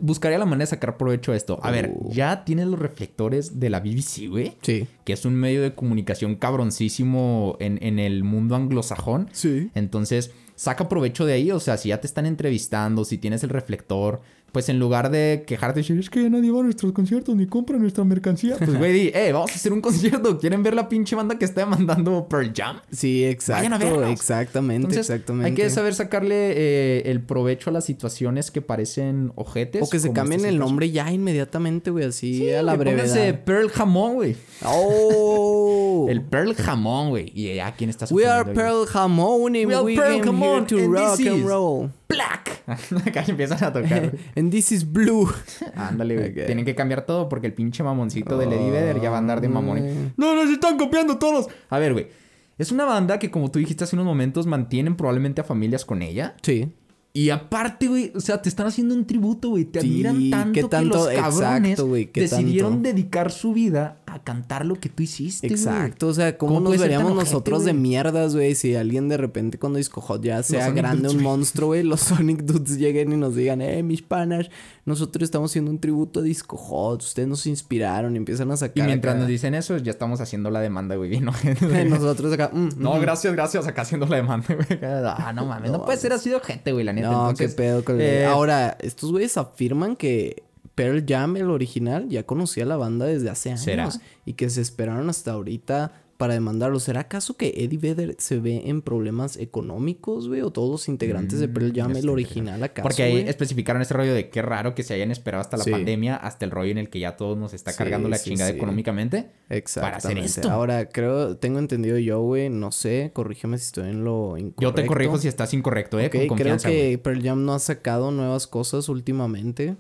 [0.01, 1.61] Buscaría la manera de sacar provecho a esto.
[1.63, 2.11] A ver, Oh.
[2.13, 4.53] ya tienes los reflectores de la BBC, güey.
[4.63, 4.87] Sí.
[5.05, 9.29] Que es un medio de comunicación cabroncísimo en, en el mundo anglosajón.
[9.33, 9.71] Sí.
[9.75, 11.51] Entonces, saca provecho de ahí.
[11.51, 14.21] O sea, si ya te están entrevistando, si tienes el reflector,
[14.53, 17.47] pues en lugar de quejarte y decir, es que nadie va a nuestros conciertos ni
[17.47, 20.39] compra nuestra mercancía, pues güey, di, eh, vamos a hacer un concierto.
[20.39, 22.81] ¿Quieren ver la pinche banda que está demandando Pearl Jam?
[22.91, 24.11] Sí, Vayan a exacto, vernos.
[24.11, 25.49] exactamente, Entonces, exactamente.
[25.51, 29.83] hay que saber sacarle eh, el provecho a las situaciones que parecen ojetes.
[29.83, 33.19] O que se cambien el nombre ya inmediatamente, güey, así Sí, a la güey, pónganse
[33.19, 33.45] brevedad.
[33.45, 34.37] Pearl Jamón, güey.
[34.65, 36.07] Oh.
[36.09, 37.31] El Pearl Jamón, güey.
[37.35, 38.53] Y ya, ¿quién está We are?
[38.53, 41.91] Pearl Jamón and We are Pearl Jamón, to rock and roll.
[42.09, 42.63] Black.
[43.07, 44.13] Acá empiezan a tocar.
[44.37, 45.29] And this is blue.
[45.75, 46.47] Ándale, güey.
[46.47, 49.41] Tienen que cambiar todo porque el pinche mamoncito del Eddie Vedder ya va a andar
[49.41, 49.79] de mamón.
[49.79, 50.13] Ay.
[50.17, 51.49] No, nos están copiando todos.
[51.69, 52.09] A ver, güey.
[52.57, 56.03] Es una banda que, como tú dijiste hace unos momentos, mantienen probablemente a familias con
[56.03, 56.35] ella.
[56.43, 56.73] Sí.
[57.19, 59.65] Y aparte, güey, o sea, te están haciendo un tributo, güey.
[59.65, 60.97] Te Sí, admiran tanto, ¿qué que tanto?
[60.97, 62.89] los cabrones Exacto, güey, ¿qué decidieron tanto?
[62.91, 65.59] dedicar su vida a cantar lo que tú hiciste, güey.
[65.59, 68.55] Exacto, o sea, ¿cómo, ¿Cómo nos veríamos nosotros de mierdas, güey?
[68.55, 72.01] Si alguien de repente cuando Disco Hot ya sea grande, Dudes, un monstruo, güey, los
[72.03, 74.49] Sonic Dudes lleguen y nos digan, eh, mis panas,
[74.85, 78.59] nosotros estamos haciendo un tributo a Disco Hot, ustedes nos inspiraron y empiezan a Y
[78.59, 78.87] sacar.
[78.87, 81.11] mientras acá- nos dicen eso, ya estamos haciendo la demanda, güey.
[81.11, 81.25] bien
[81.91, 83.01] nosotros acá, mm, No, mm.
[83.01, 83.67] gracias, gracias.
[83.67, 84.79] Acá haciendo la demanda, güey.
[84.83, 85.71] Ah, no mames.
[85.73, 87.08] No, No puede ser así de gente, güey, la neta.
[87.11, 90.45] No, Entonces, qué pedo con eh, Ahora, estos güeyes afirman que
[90.75, 93.63] Pearl Jam, el original, ya conocía la banda desde hace años.
[93.63, 93.89] ¿Será?
[94.25, 96.79] Y que se esperaron hasta ahorita para demandarlo.
[96.81, 100.43] ¿Será acaso que Eddie Vedder se ve en problemas económicos, güey?
[100.43, 104.13] ¿O todos los integrantes de Pearl Jam, el original, acaso, Porque ahí especificaron este rollo
[104.13, 105.71] de qué raro que se hayan esperado hasta la Sí.
[105.71, 108.31] pandemia, hasta el rollo en el que ya todos nos está Sí, cargando la sí,
[108.31, 109.31] chingada económicamente.
[109.49, 109.81] Exactamente.
[109.81, 110.51] para hacer esto.
[110.51, 114.61] Ahora, creo, tengo entendido yo, güey, no sé, corrígeme si estoy en lo incorrecto.
[114.63, 116.97] Yo te corrijo si estás incorrecto, eh, con creo que güey.
[116.97, 119.77] Pearl Jam no ha sacado nuevas cosas últimamente.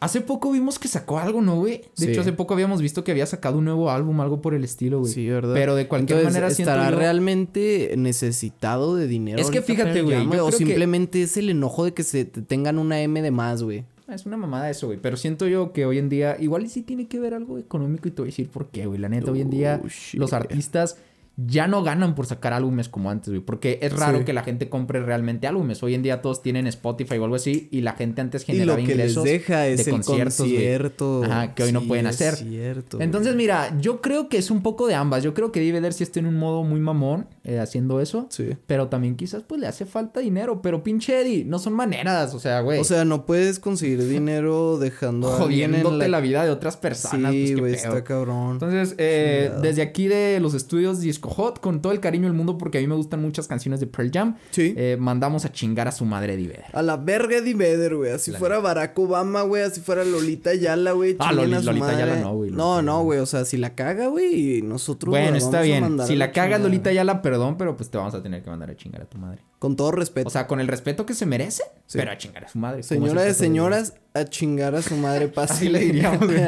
[0.00, 1.78] Hace poco vimos que sacó algo, ¿no, güey?
[1.78, 2.10] De Sí.
[2.10, 4.98] hecho, hace poco habíamos visto que había sacado un nuevo álbum, algo por el estilo,
[5.00, 5.12] güey.
[5.12, 5.54] Sí, ¿verdad?
[5.54, 9.38] Pero de cualquier Entonces, manera ¿estará yo- realmente necesitado de dinero?
[9.38, 12.78] Es que fíjate, güey, O que- simplemente es el enojo de que se te- tengan
[12.78, 13.84] una M de más, güey.
[14.06, 14.98] es una mamada eso, güey.
[15.00, 18.06] Pero siento yo que hoy en día, igual y sí tiene que ver algo económico
[18.06, 18.98] y te voy a decir por qué, güey.
[19.00, 20.20] La neta, hoy en día Oh, shit.
[20.20, 20.98] los artistas
[21.36, 23.40] ya no ganan por sacar álbumes como antes, güey.
[23.40, 24.24] Porque es raro Sí.
[24.24, 25.82] que la gente compre realmente álbumes.
[25.82, 28.80] Hoy en día todos tienen Spotify o algo así y la gente antes Y generaba
[28.80, 31.30] lo que les ingresos deja es de el conciertos, güey.
[31.30, 32.36] Ajá, que hoy no pueden hacer.
[32.36, 35.24] cierto, Entonces, mira, yo creo que es un poco de ambas.
[35.24, 38.26] Yo creo que Dave sí está en un modo muy mamón eh, haciendo eso.
[38.30, 38.50] Sí.
[38.66, 40.62] Pero también quizás pues le hace falta dinero.
[40.62, 42.34] Pero pinche Eddie, no son maneras.
[42.34, 42.78] O sea, güey.
[42.80, 46.08] O sea, no puedes conseguir dinero dejando jodiéndote la...
[46.08, 46.20] la...
[46.20, 47.32] vida de otras personas.
[47.32, 48.52] pues, Sí, qué güey, está cabrón.
[48.52, 52.58] Entonces, eh, desde aquí de los estudios Disco Hot, con todo el cariño del mundo,
[52.58, 54.74] porque a mí me gustan muchas canciones de Pearl Jam, Sí.
[54.76, 56.64] eh, mandamos a chingar a su madre Eddie Vedder.
[56.72, 58.10] A la verga Eddie Vedder, güey.
[58.12, 59.62] Así fuera Barack Obama, güey.
[59.62, 61.16] Así fuera Lolita Ayala, güey.
[61.18, 62.02] Ah, Loli- a su Lolita madre.
[62.02, 63.20] Ayala no, güey, No, no, güey.
[63.20, 65.98] O sea, si la caga, güey, nosotros Bueno, la está bien.
[66.06, 66.60] Si la cagas.
[66.60, 69.06] Lolita ya la perdón, pero pues te vamos a tener que mandar a chingar a
[69.06, 69.40] tu madre.
[69.58, 70.28] Con todo respeto.
[70.28, 71.96] O sea, con el respeto que se merece, Sí.
[71.98, 72.82] pero a chingar a su madre.
[72.82, 76.42] Señora de señoras, a chingar a su madre Así le diríamos, güey.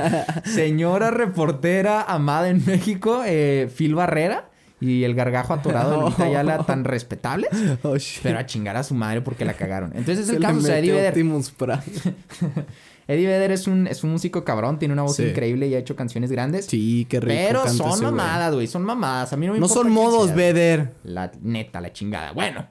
[0.45, 6.59] Señora reportera amada en México, eh, Phil Barrera y el gargajo atorado de Lolita Ayala
[6.67, 7.51] tan respetables,
[7.83, 9.91] Oh, pero a chingar a su madre porque la cagaron.
[9.95, 11.15] Entonces es Se el caso, o sea, Eddie Vedder.
[13.09, 15.25] Eddie Vedder es un, es un músico cabrón, tiene una voz Sí.
[15.25, 16.67] increíble y ha hecho canciones grandes.
[16.67, 19.33] Sí, qué rico Pero son mamadas, güey, son mamadas.
[19.33, 20.35] A mí no me No importa son modos.
[20.35, 20.93] Vedder.
[21.05, 22.33] La neta, la chingada.
[22.33, 22.67] Bueno,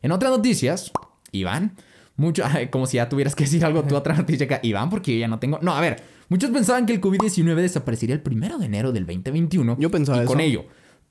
[0.00, 0.90] en otras noticias,
[1.32, 1.76] Iván,
[2.16, 4.60] mucho, como si ya tuvieras que decir algo tú otra noticia acá.
[4.62, 5.58] Iván, porque yo ya no tengo.
[5.60, 9.76] No, a ver, muchos pensaban que el COVID-19 desaparecería el primero de enero del 2021.
[9.78, 10.48] Yo pensaba y con eso.
[10.48, 10.64] ello,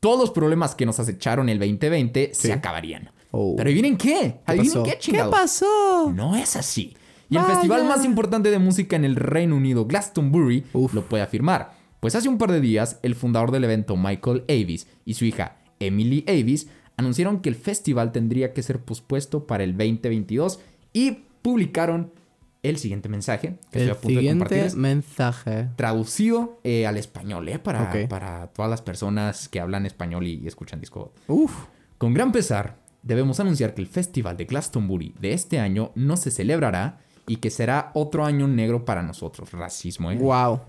[0.03, 2.47] todos los problemas que nos acecharon el 2020 Sí.
[2.47, 3.09] se acabarían.
[3.31, 3.55] Oh.
[3.55, 5.33] Pero adivinen qué, adivinen qué, ¿Qué chingados.
[5.33, 6.11] pasó?
[6.13, 6.93] No es así.
[7.29, 10.93] Y el festival más importante de música en el Reino Unido, Glastonbury, Uf.
[10.93, 11.71] lo puede afirmar.
[12.01, 15.55] Pues hace un par de días, el fundador del evento, Michael Avis, y su hija,
[15.79, 20.59] Emily Avis, anunciaron que el festival tendría que ser pospuesto para el 2022
[20.91, 22.11] y publicaron
[22.63, 25.69] el siguiente mensaje que estoy El a punto de siguiente compartirles mensaje.
[25.75, 27.59] traducido eh, al español, ¿eh?
[27.59, 31.13] Para, para todas las personas que hablan español y, y escuchan disco.
[31.27, 31.53] Uf.
[31.97, 36.31] Con gran pesar, debemos anunciar que el Festival de Glastonbury de este año no se
[36.31, 39.51] celebrará y que será otro año negro para nosotros.
[39.51, 40.17] Racismo, ¿eh?
[40.17, 40.61] Wow.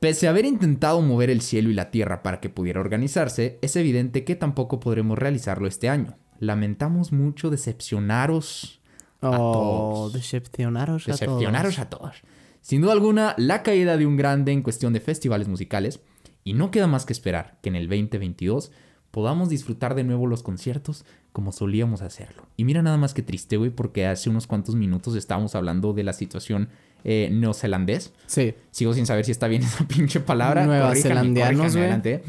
[0.00, 3.74] Pese a haber intentado mover el cielo y la tierra para que pudiera organizarse, es
[3.74, 6.16] evidente que tampoco podremos realizarlo este año.
[6.38, 8.77] Lamentamos mucho decepcionaros
[9.20, 10.12] a Oh, todos.
[10.12, 11.86] decepcionaros a Decepcionaros todos.
[11.86, 12.16] a todos.
[12.60, 16.00] Sin duda alguna, la caída de un grande en cuestión de festivales musicales.
[16.44, 18.70] Y no queda más que esperar que en el 2022
[19.10, 22.46] podamos disfrutar de nuevo los conciertos como solíamos hacerlo.
[22.56, 26.04] Y mira nada más que triste, güey, porque hace unos cuantos minutos estábamos hablando de
[26.04, 26.68] la situación
[27.04, 28.12] eh, neozelandés.
[28.26, 28.54] Sí.
[28.70, 30.66] Sigo sin saber si está bien esa pinche palabra.
[30.66, 31.02] Nueva güey.
[31.02, 32.22] adelante.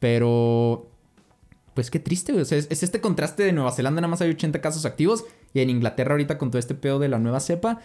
[0.00, 0.90] Pero...
[1.76, 2.42] Pues qué triste, güey.
[2.42, 5.24] O sea, es, es este contraste de Nueva Zelanda, nada más hay 80 casos activos.
[5.54, 7.78] Y en Inglaterra ahorita con todo este pedo de la nueva cepa,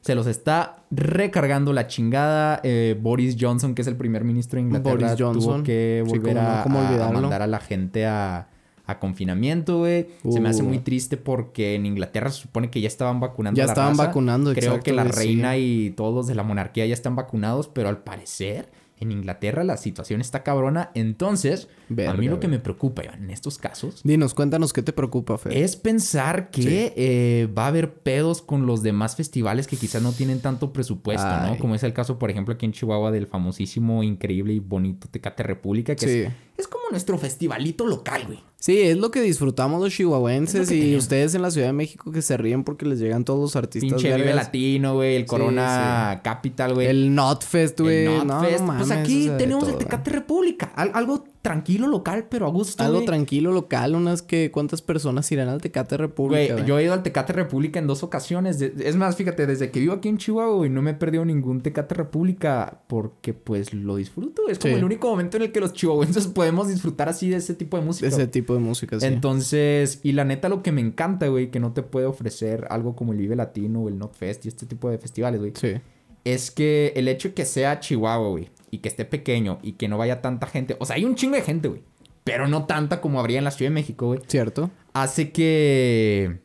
[0.00, 2.60] se los está recargando la chingada.
[2.64, 5.54] Eh, Boris Johnson, que es el primer ministro de Inglaterra, Boris Johnson.
[5.58, 8.48] tuvo que volver a, mandar a la gente a,
[8.86, 10.06] a confinamiento, güey.
[10.30, 10.66] Se me hace Uh.
[10.66, 13.90] muy triste porque en Inglaterra se supone que ya estaban vacunando Ya a la estaban
[13.92, 14.06] raza.
[14.06, 15.10] vacunando, Creo exacto, que la sí.
[15.12, 18.68] reina y todos de la monarquía ya están vacunados, pero al parecer
[18.98, 20.90] en Inglaterra la situación está cabrona.
[20.94, 21.68] Entonces,
[22.06, 25.36] a mí lo que me preocupa, Iván, en estos casos, Dinos, cuéntanos qué te preocupa,
[25.38, 25.56] Fer.
[25.56, 30.12] es pensar que eh, va a haber pedos con los demás festivales que quizás no
[30.12, 31.58] tienen tanto presupuesto, ¿no?
[31.58, 35.42] Como es el caso, por ejemplo, aquí en Chihuahua del famosísimo, increíble y bonito Tecate
[35.42, 36.18] República, que Sí.
[36.20, 38.42] es, es como nuestro festivalito local, güey.
[38.58, 41.04] Sí, es lo que disfrutamos los chihuahuenses lo y tenemos.
[41.04, 43.92] ustedes en la Ciudad de México que se ríen porque les llegan todos los artistas
[44.02, 44.34] Pinche Vive.
[44.34, 46.86] Latino, güey, el Corona Capital, güey.
[46.86, 48.06] El Notfest, güey.
[48.06, 48.60] El No, Notfest.
[48.60, 49.76] no pues mames, aquí tenemos el.
[49.76, 50.72] Tecate República.
[50.74, 52.82] Al- algo tranquilo, local, pero a gusto.
[52.82, 53.06] Algo güey.
[53.06, 54.50] tranquilo, local, unas que...
[54.50, 58.02] ¿Cuántas personas irán al Tecate República, Güey, yo he ido al Tecate República en dos
[58.02, 58.58] ocasiones.
[58.58, 61.24] De- Es más, fíjate, desde que vivo aquí en Chihuahua, güey, no me he perdido
[61.24, 64.48] ningún Tecate República porque, pues, lo disfruto.
[64.48, 64.78] Es como Sí.
[64.78, 67.84] el único momento en el que los chihuahuenses podemos disfrutar así de ese tipo de
[67.84, 68.08] música.
[68.08, 69.06] Ese tipo de música, sí.
[69.06, 72.96] Entonces, y la neta, lo que me encanta, güey, que no te puede ofrecer algo
[72.96, 75.74] como el Vive Latino o el Notfest y este tipo de festivales, güey, Sí.
[76.24, 79.88] es que el hecho de que sea Chihuahua, güey, y que esté pequeño y que
[79.88, 81.82] no vaya tanta gente, o sea, hay un chingo de gente, güey,
[82.24, 84.70] pero no tanta como habría en la Ciudad de México, güey, ¿Cierto?
[84.92, 86.38] hace que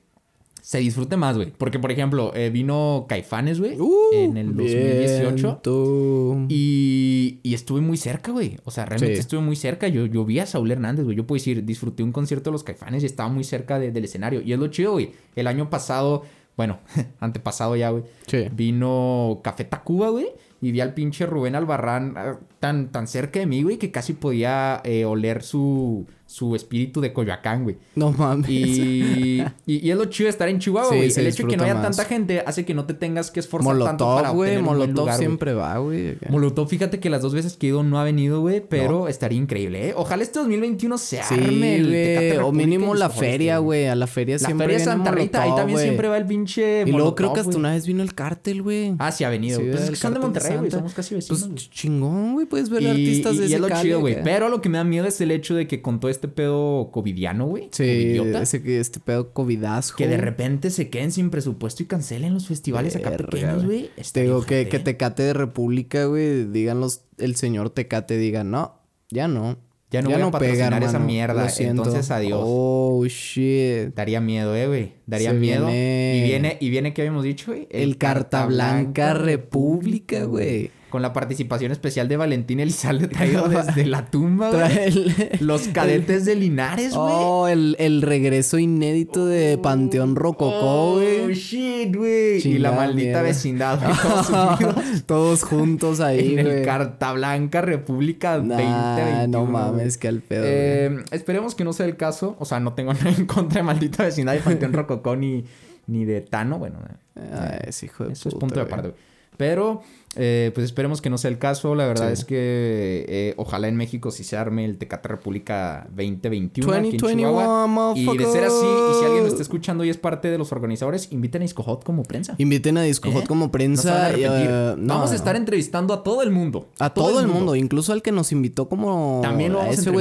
[0.62, 1.52] se disfrute más, güey.
[1.58, 3.78] Porque, por ejemplo, eh, vino Caifanes, güey,
[4.14, 5.34] en el 2018.
[5.36, 6.46] Viento.
[6.50, 8.58] Y, y estuve muy cerca, güey.
[8.64, 9.22] O sea, realmente Sí.
[9.22, 9.88] estuve muy cerca.
[9.88, 11.18] Yo, yo vi a Saúl Hernández, güey.
[11.18, 14.06] Yo puedo decir, disfruté un concierto de los Caifanes y estaba muy cerca de- del
[14.06, 14.42] escenario.
[14.42, 15.12] Y es lo chido, güey.
[15.36, 16.24] El año pasado,
[16.56, 16.78] bueno,
[17.20, 18.04] antepasado ya, güey.
[18.28, 18.46] Sí.
[18.54, 20.28] Vino Café Tacuba, güey.
[20.62, 24.14] Y vi al pinche Rubén Albarrán ah, tan, tan cerca de mí, güey, que casi
[24.14, 27.76] podía eh, oler su, su espíritu de Coyoacán, güey.
[27.96, 28.50] No mames.
[28.50, 31.12] Y, y, y es lo chido de estar en Chihuahua, Sí, güey.
[31.14, 31.84] el hecho de que no haya más.
[31.84, 34.50] tanta gente hace que no te tengas que esforzar tanto para Molotov, güey.
[34.52, 35.18] obtener un buen Molotov güey.
[35.18, 36.18] siempre va, güey.
[36.30, 39.38] Molotov, fíjate que las dos veces que he ido no ha venido, güey, pero estaría
[39.38, 39.94] increíble, ¿eh?
[39.96, 41.92] Ojalá este 2021 se Sí, arme güey.
[41.92, 43.88] Tecate O mínimo y la feria, güey.
[43.88, 45.86] A la feria La siempre feria de viene Santa Rita, ahí Molotov, también güey.
[45.86, 48.62] siempre va el pinche Y luego Molotov, creo que hasta una vez vino el cártel,
[48.62, 48.96] güey.
[49.00, 49.60] Ah, sí ha venido.
[49.60, 50.72] Sí, pues es que son de Monterrey, güey.
[50.72, 51.48] Somos casi vecinos.
[51.50, 52.46] Pues chingón, güey.
[52.46, 54.24] Puedes ver y, artistas y- de y ese es lo chido, güey.
[54.24, 56.90] Pero lo que me da miedo es el hecho de que con todo este pedo
[56.92, 57.70] covidiano, güey.
[57.72, 59.98] Sí, covidiota, ese que este pedo covidasco.
[59.98, 63.90] que de repente se queden sin presupuesto y cancelen los festivales acá pequeños, güey.
[64.12, 64.82] Te digo que, que ¿eh?
[64.82, 68.80] Tecate de República, güey, digan los, el señor Tecate, diga, no,
[69.10, 69.58] ya no.
[69.92, 72.40] Ya no voy a patrocinar esa mierda, entonces adiós.
[72.46, 73.94] Oh, shit.
[73.94, 74.94] Daría miedo, eh, güey.
[75.06, 75.68] Daría Se miedo.
[75.68, 77.68] viene- Y viene, y viene, ¿qué habíamos dicho, güey?
[77.70, 80.72] El Carta Blanca República, güey.
[80.92, 84.78] Con la participación especial de Valentín Elizalde traído desde la tumba, güey.
[84.78, 87.14] El- Los cadetes de Linares, güey.
[87.16, 91.34] Oh, el, el regreso inédito de Panteón Rococó, Oh, güey.
[91.34, 92.46] shit, güey.
[92.46, 93.22] Y la maldita mierda.
[93.24, 93.96] vecindad, güey.
[93.98, 96.66] Todos unidos Todos juntos ahí, en el güey.
[96.66, 99.28] Carta Blanca República Nah, 2021.
[99.28, 100.44] no mames, que al pedo.
[100.46, 102.36] Eh, esperemos que no sea el caso.
[102.40, 105.46] O sea, no tengo nada en contra de maldita vecindad de Panteón Rococó ni,
[105.88, 106.60] ni de Tano.
[106.60, 106.80] Bueno,
[107.16, 109.00] eh, ese hijo de eso es puta, punto de aparte, güey.
[109.38, 109.82] Pero,
[110.16, 111.74] eh, pues esperemos que no sea el caso.
[111.76, 112.14] La verdad Sí.
[112.14, 116.98] es que eh, ojalá en México sí se arme el Tecate República 2021 aquí en
[116.98, 117.94] 2021, Chihuahua.
[117.96, 120.52] Y de ser así, y si alguien lo está escuchando y es parte de los
[120.52, 122.36] organizadores, inviten a Iscohot como prensa.
[122.38, 123.28] Inviten a Disco Hot ¿Eh?
[123.28, 124.12] como a prensa.
[124.18, 124.96] y, eh, no.
[124.96, 126.68] Vamos a estar entrevistando a todo el mundo.
[126.80, 127.56] A todo, el mundo.
[127.56, 129.20] incluso al que nos invitó como...
[129.24, 129.92] También lo vamos a ese.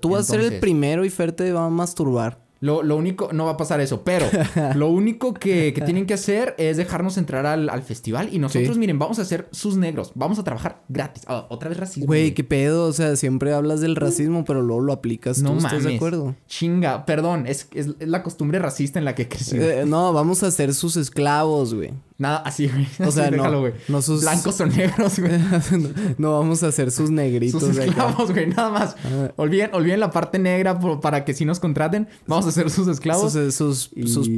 [0.00, 2.49] Tú vas a ser el primero y Fer te va a masturbar.
[2.62, 4.26] Lo, lo único, no va a pasar eso, pero
[4.74, 8.74] lo único que, que tienen que hacer es dejarnos entrar al, al festival y nosotros,
[8.74, 8.78] Sí.
[8.78, 11.22] miren, vamos a ser sus negros, vamos a trabajar gratis.
[11.26, 12.06] Ah, otra vez racismo.
[12.06, 12.86] Güey, qué pedo.
[12.86, 15.54] O sea, siempre hablas del racismo, pero luego lo aplicas No tú.
[15.56, 15.72] mames.
[15.72, 16.36] ¿Estás de acuerdo?
[16.48, 19.56] Chinga, perdón, es, es, es la costumbre racista en la que crecí.
[19.58, 21.92] Eh, no, vamos a ser sus esclavos, güey.
[22.20, 22.86] Nada, así, güey.
[23.04, 25.32] O sea, Así, no- déjalo, no sus- Blancos o negros, güey.
[26.18, 27.60] no vamos a ser sus negritos.
[27.62, 28.94] Sus esclavos, güey, nada más.
[29.04, 29.32] Ah.
[29.36, 32.08] Olviden, olviden la parte negra por- para que si nos contraten.
[32.26, 33.32] Vamos a ser sus esclavos.
[33.32, 34.30] Sus, sus, Y- sus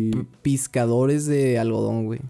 [0.43, 2.21] piscadores de algodón, güey.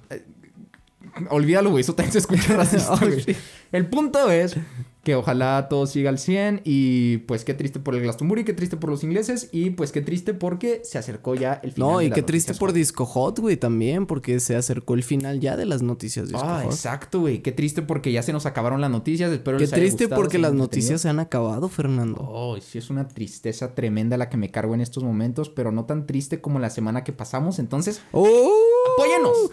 [1.29, 1.83] Olvídalo, güey.
[1.83, 3.37] Eso también se escucha racista, Oh, güey.
[3.73, 4.57] El punto es
[5.03, 8.77] que ojalá todo siga al 100 y pues qué triste por el Glastonbury, qué triste
[8.77, 11.91] por los ingleses y pues qué triste porque se acercó ya el final.
[11.91, 12.73] No, y qué triste por.
[12.73, 16.63] Disco Hot, güey, también, porque se acercó el final ya de las noticias Disco Ah,
[16.65, 16.73] Hot.
[16.73, 17.43] exacto, güey.
[17.43, 19.31] Qué triste porque ya se nos acabaron las noticias.
[19.33, 22.21] Espero Qué les haya triste gustado, porque las noticias se han acabado, Fernando.
[22.27, 25.85] Oh, sí, es una tristeza tremenda la que me cargo en estos momentos, pero no
[25.85, 27.59] tan triste como la semana que pasamos.
[27.59, 28.51] Entonces, ¡Oh!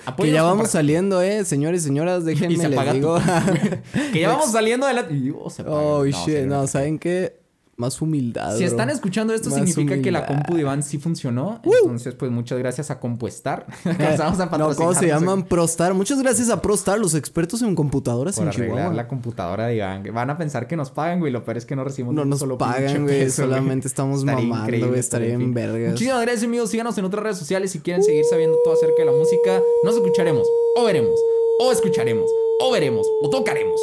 [0.05, 0.17] Apóyenos.
[0.17, 1.45] Que ya vamos saliendo, eh.
[1.45, 3.19] Señores y señoras, Y déjenme se les digo.
[4.13, 5.01] que ya vamos saliendo de la...
[5.09, 6.45] y, oh, oh, No, shit.
[6.45, 6.67] no.
[6.67, 7.38] ¿saben qué?
[7.79, 8.57] Más humildad.
[8.57, 11.61] Si están escuchando esto, Más significa que la compu de Iván sí funcionó.
[11.63, 13.65] Entonces, pues muchas gracias a Compuestar.
[13.85, 15.43] Alcanzamos a No, ¿cómo se llaman?
[15.43, 15.93] Prostar.
[15.93, 18.93] Muchas gracias a Prostar, los expertos en computadoras Por en Chihuahua.
[18.93, 20.03] la computadora de Iván.
[20.13, 21.31] Van a pensar que nos pagan, güey.
[21.31, 23.21] Lo peor es que no recibimos No nos solo pagan, güey.
[23.21, 24.99] peso, Solamente estamos Estaría mamando, güey.
[24.99, 25.91] Estaría en vergas.
[25.93, 26.69] Muchísimas gracias, amigos.
[26.71, 29.61] Síganos en otras redes sociales si quieren seguir sabiendo todo acerca de la música.
[29.85, 31.17] Nos escucharemos, o veremos,
[31.61, 33.79] o escucharemos, o veremos, o tocaremos.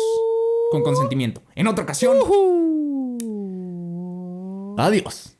[0.70, 1.40] Con consentimiento.
[1.54, 2.18] En otra ocasión.
[4.76, 5.35] Adiós.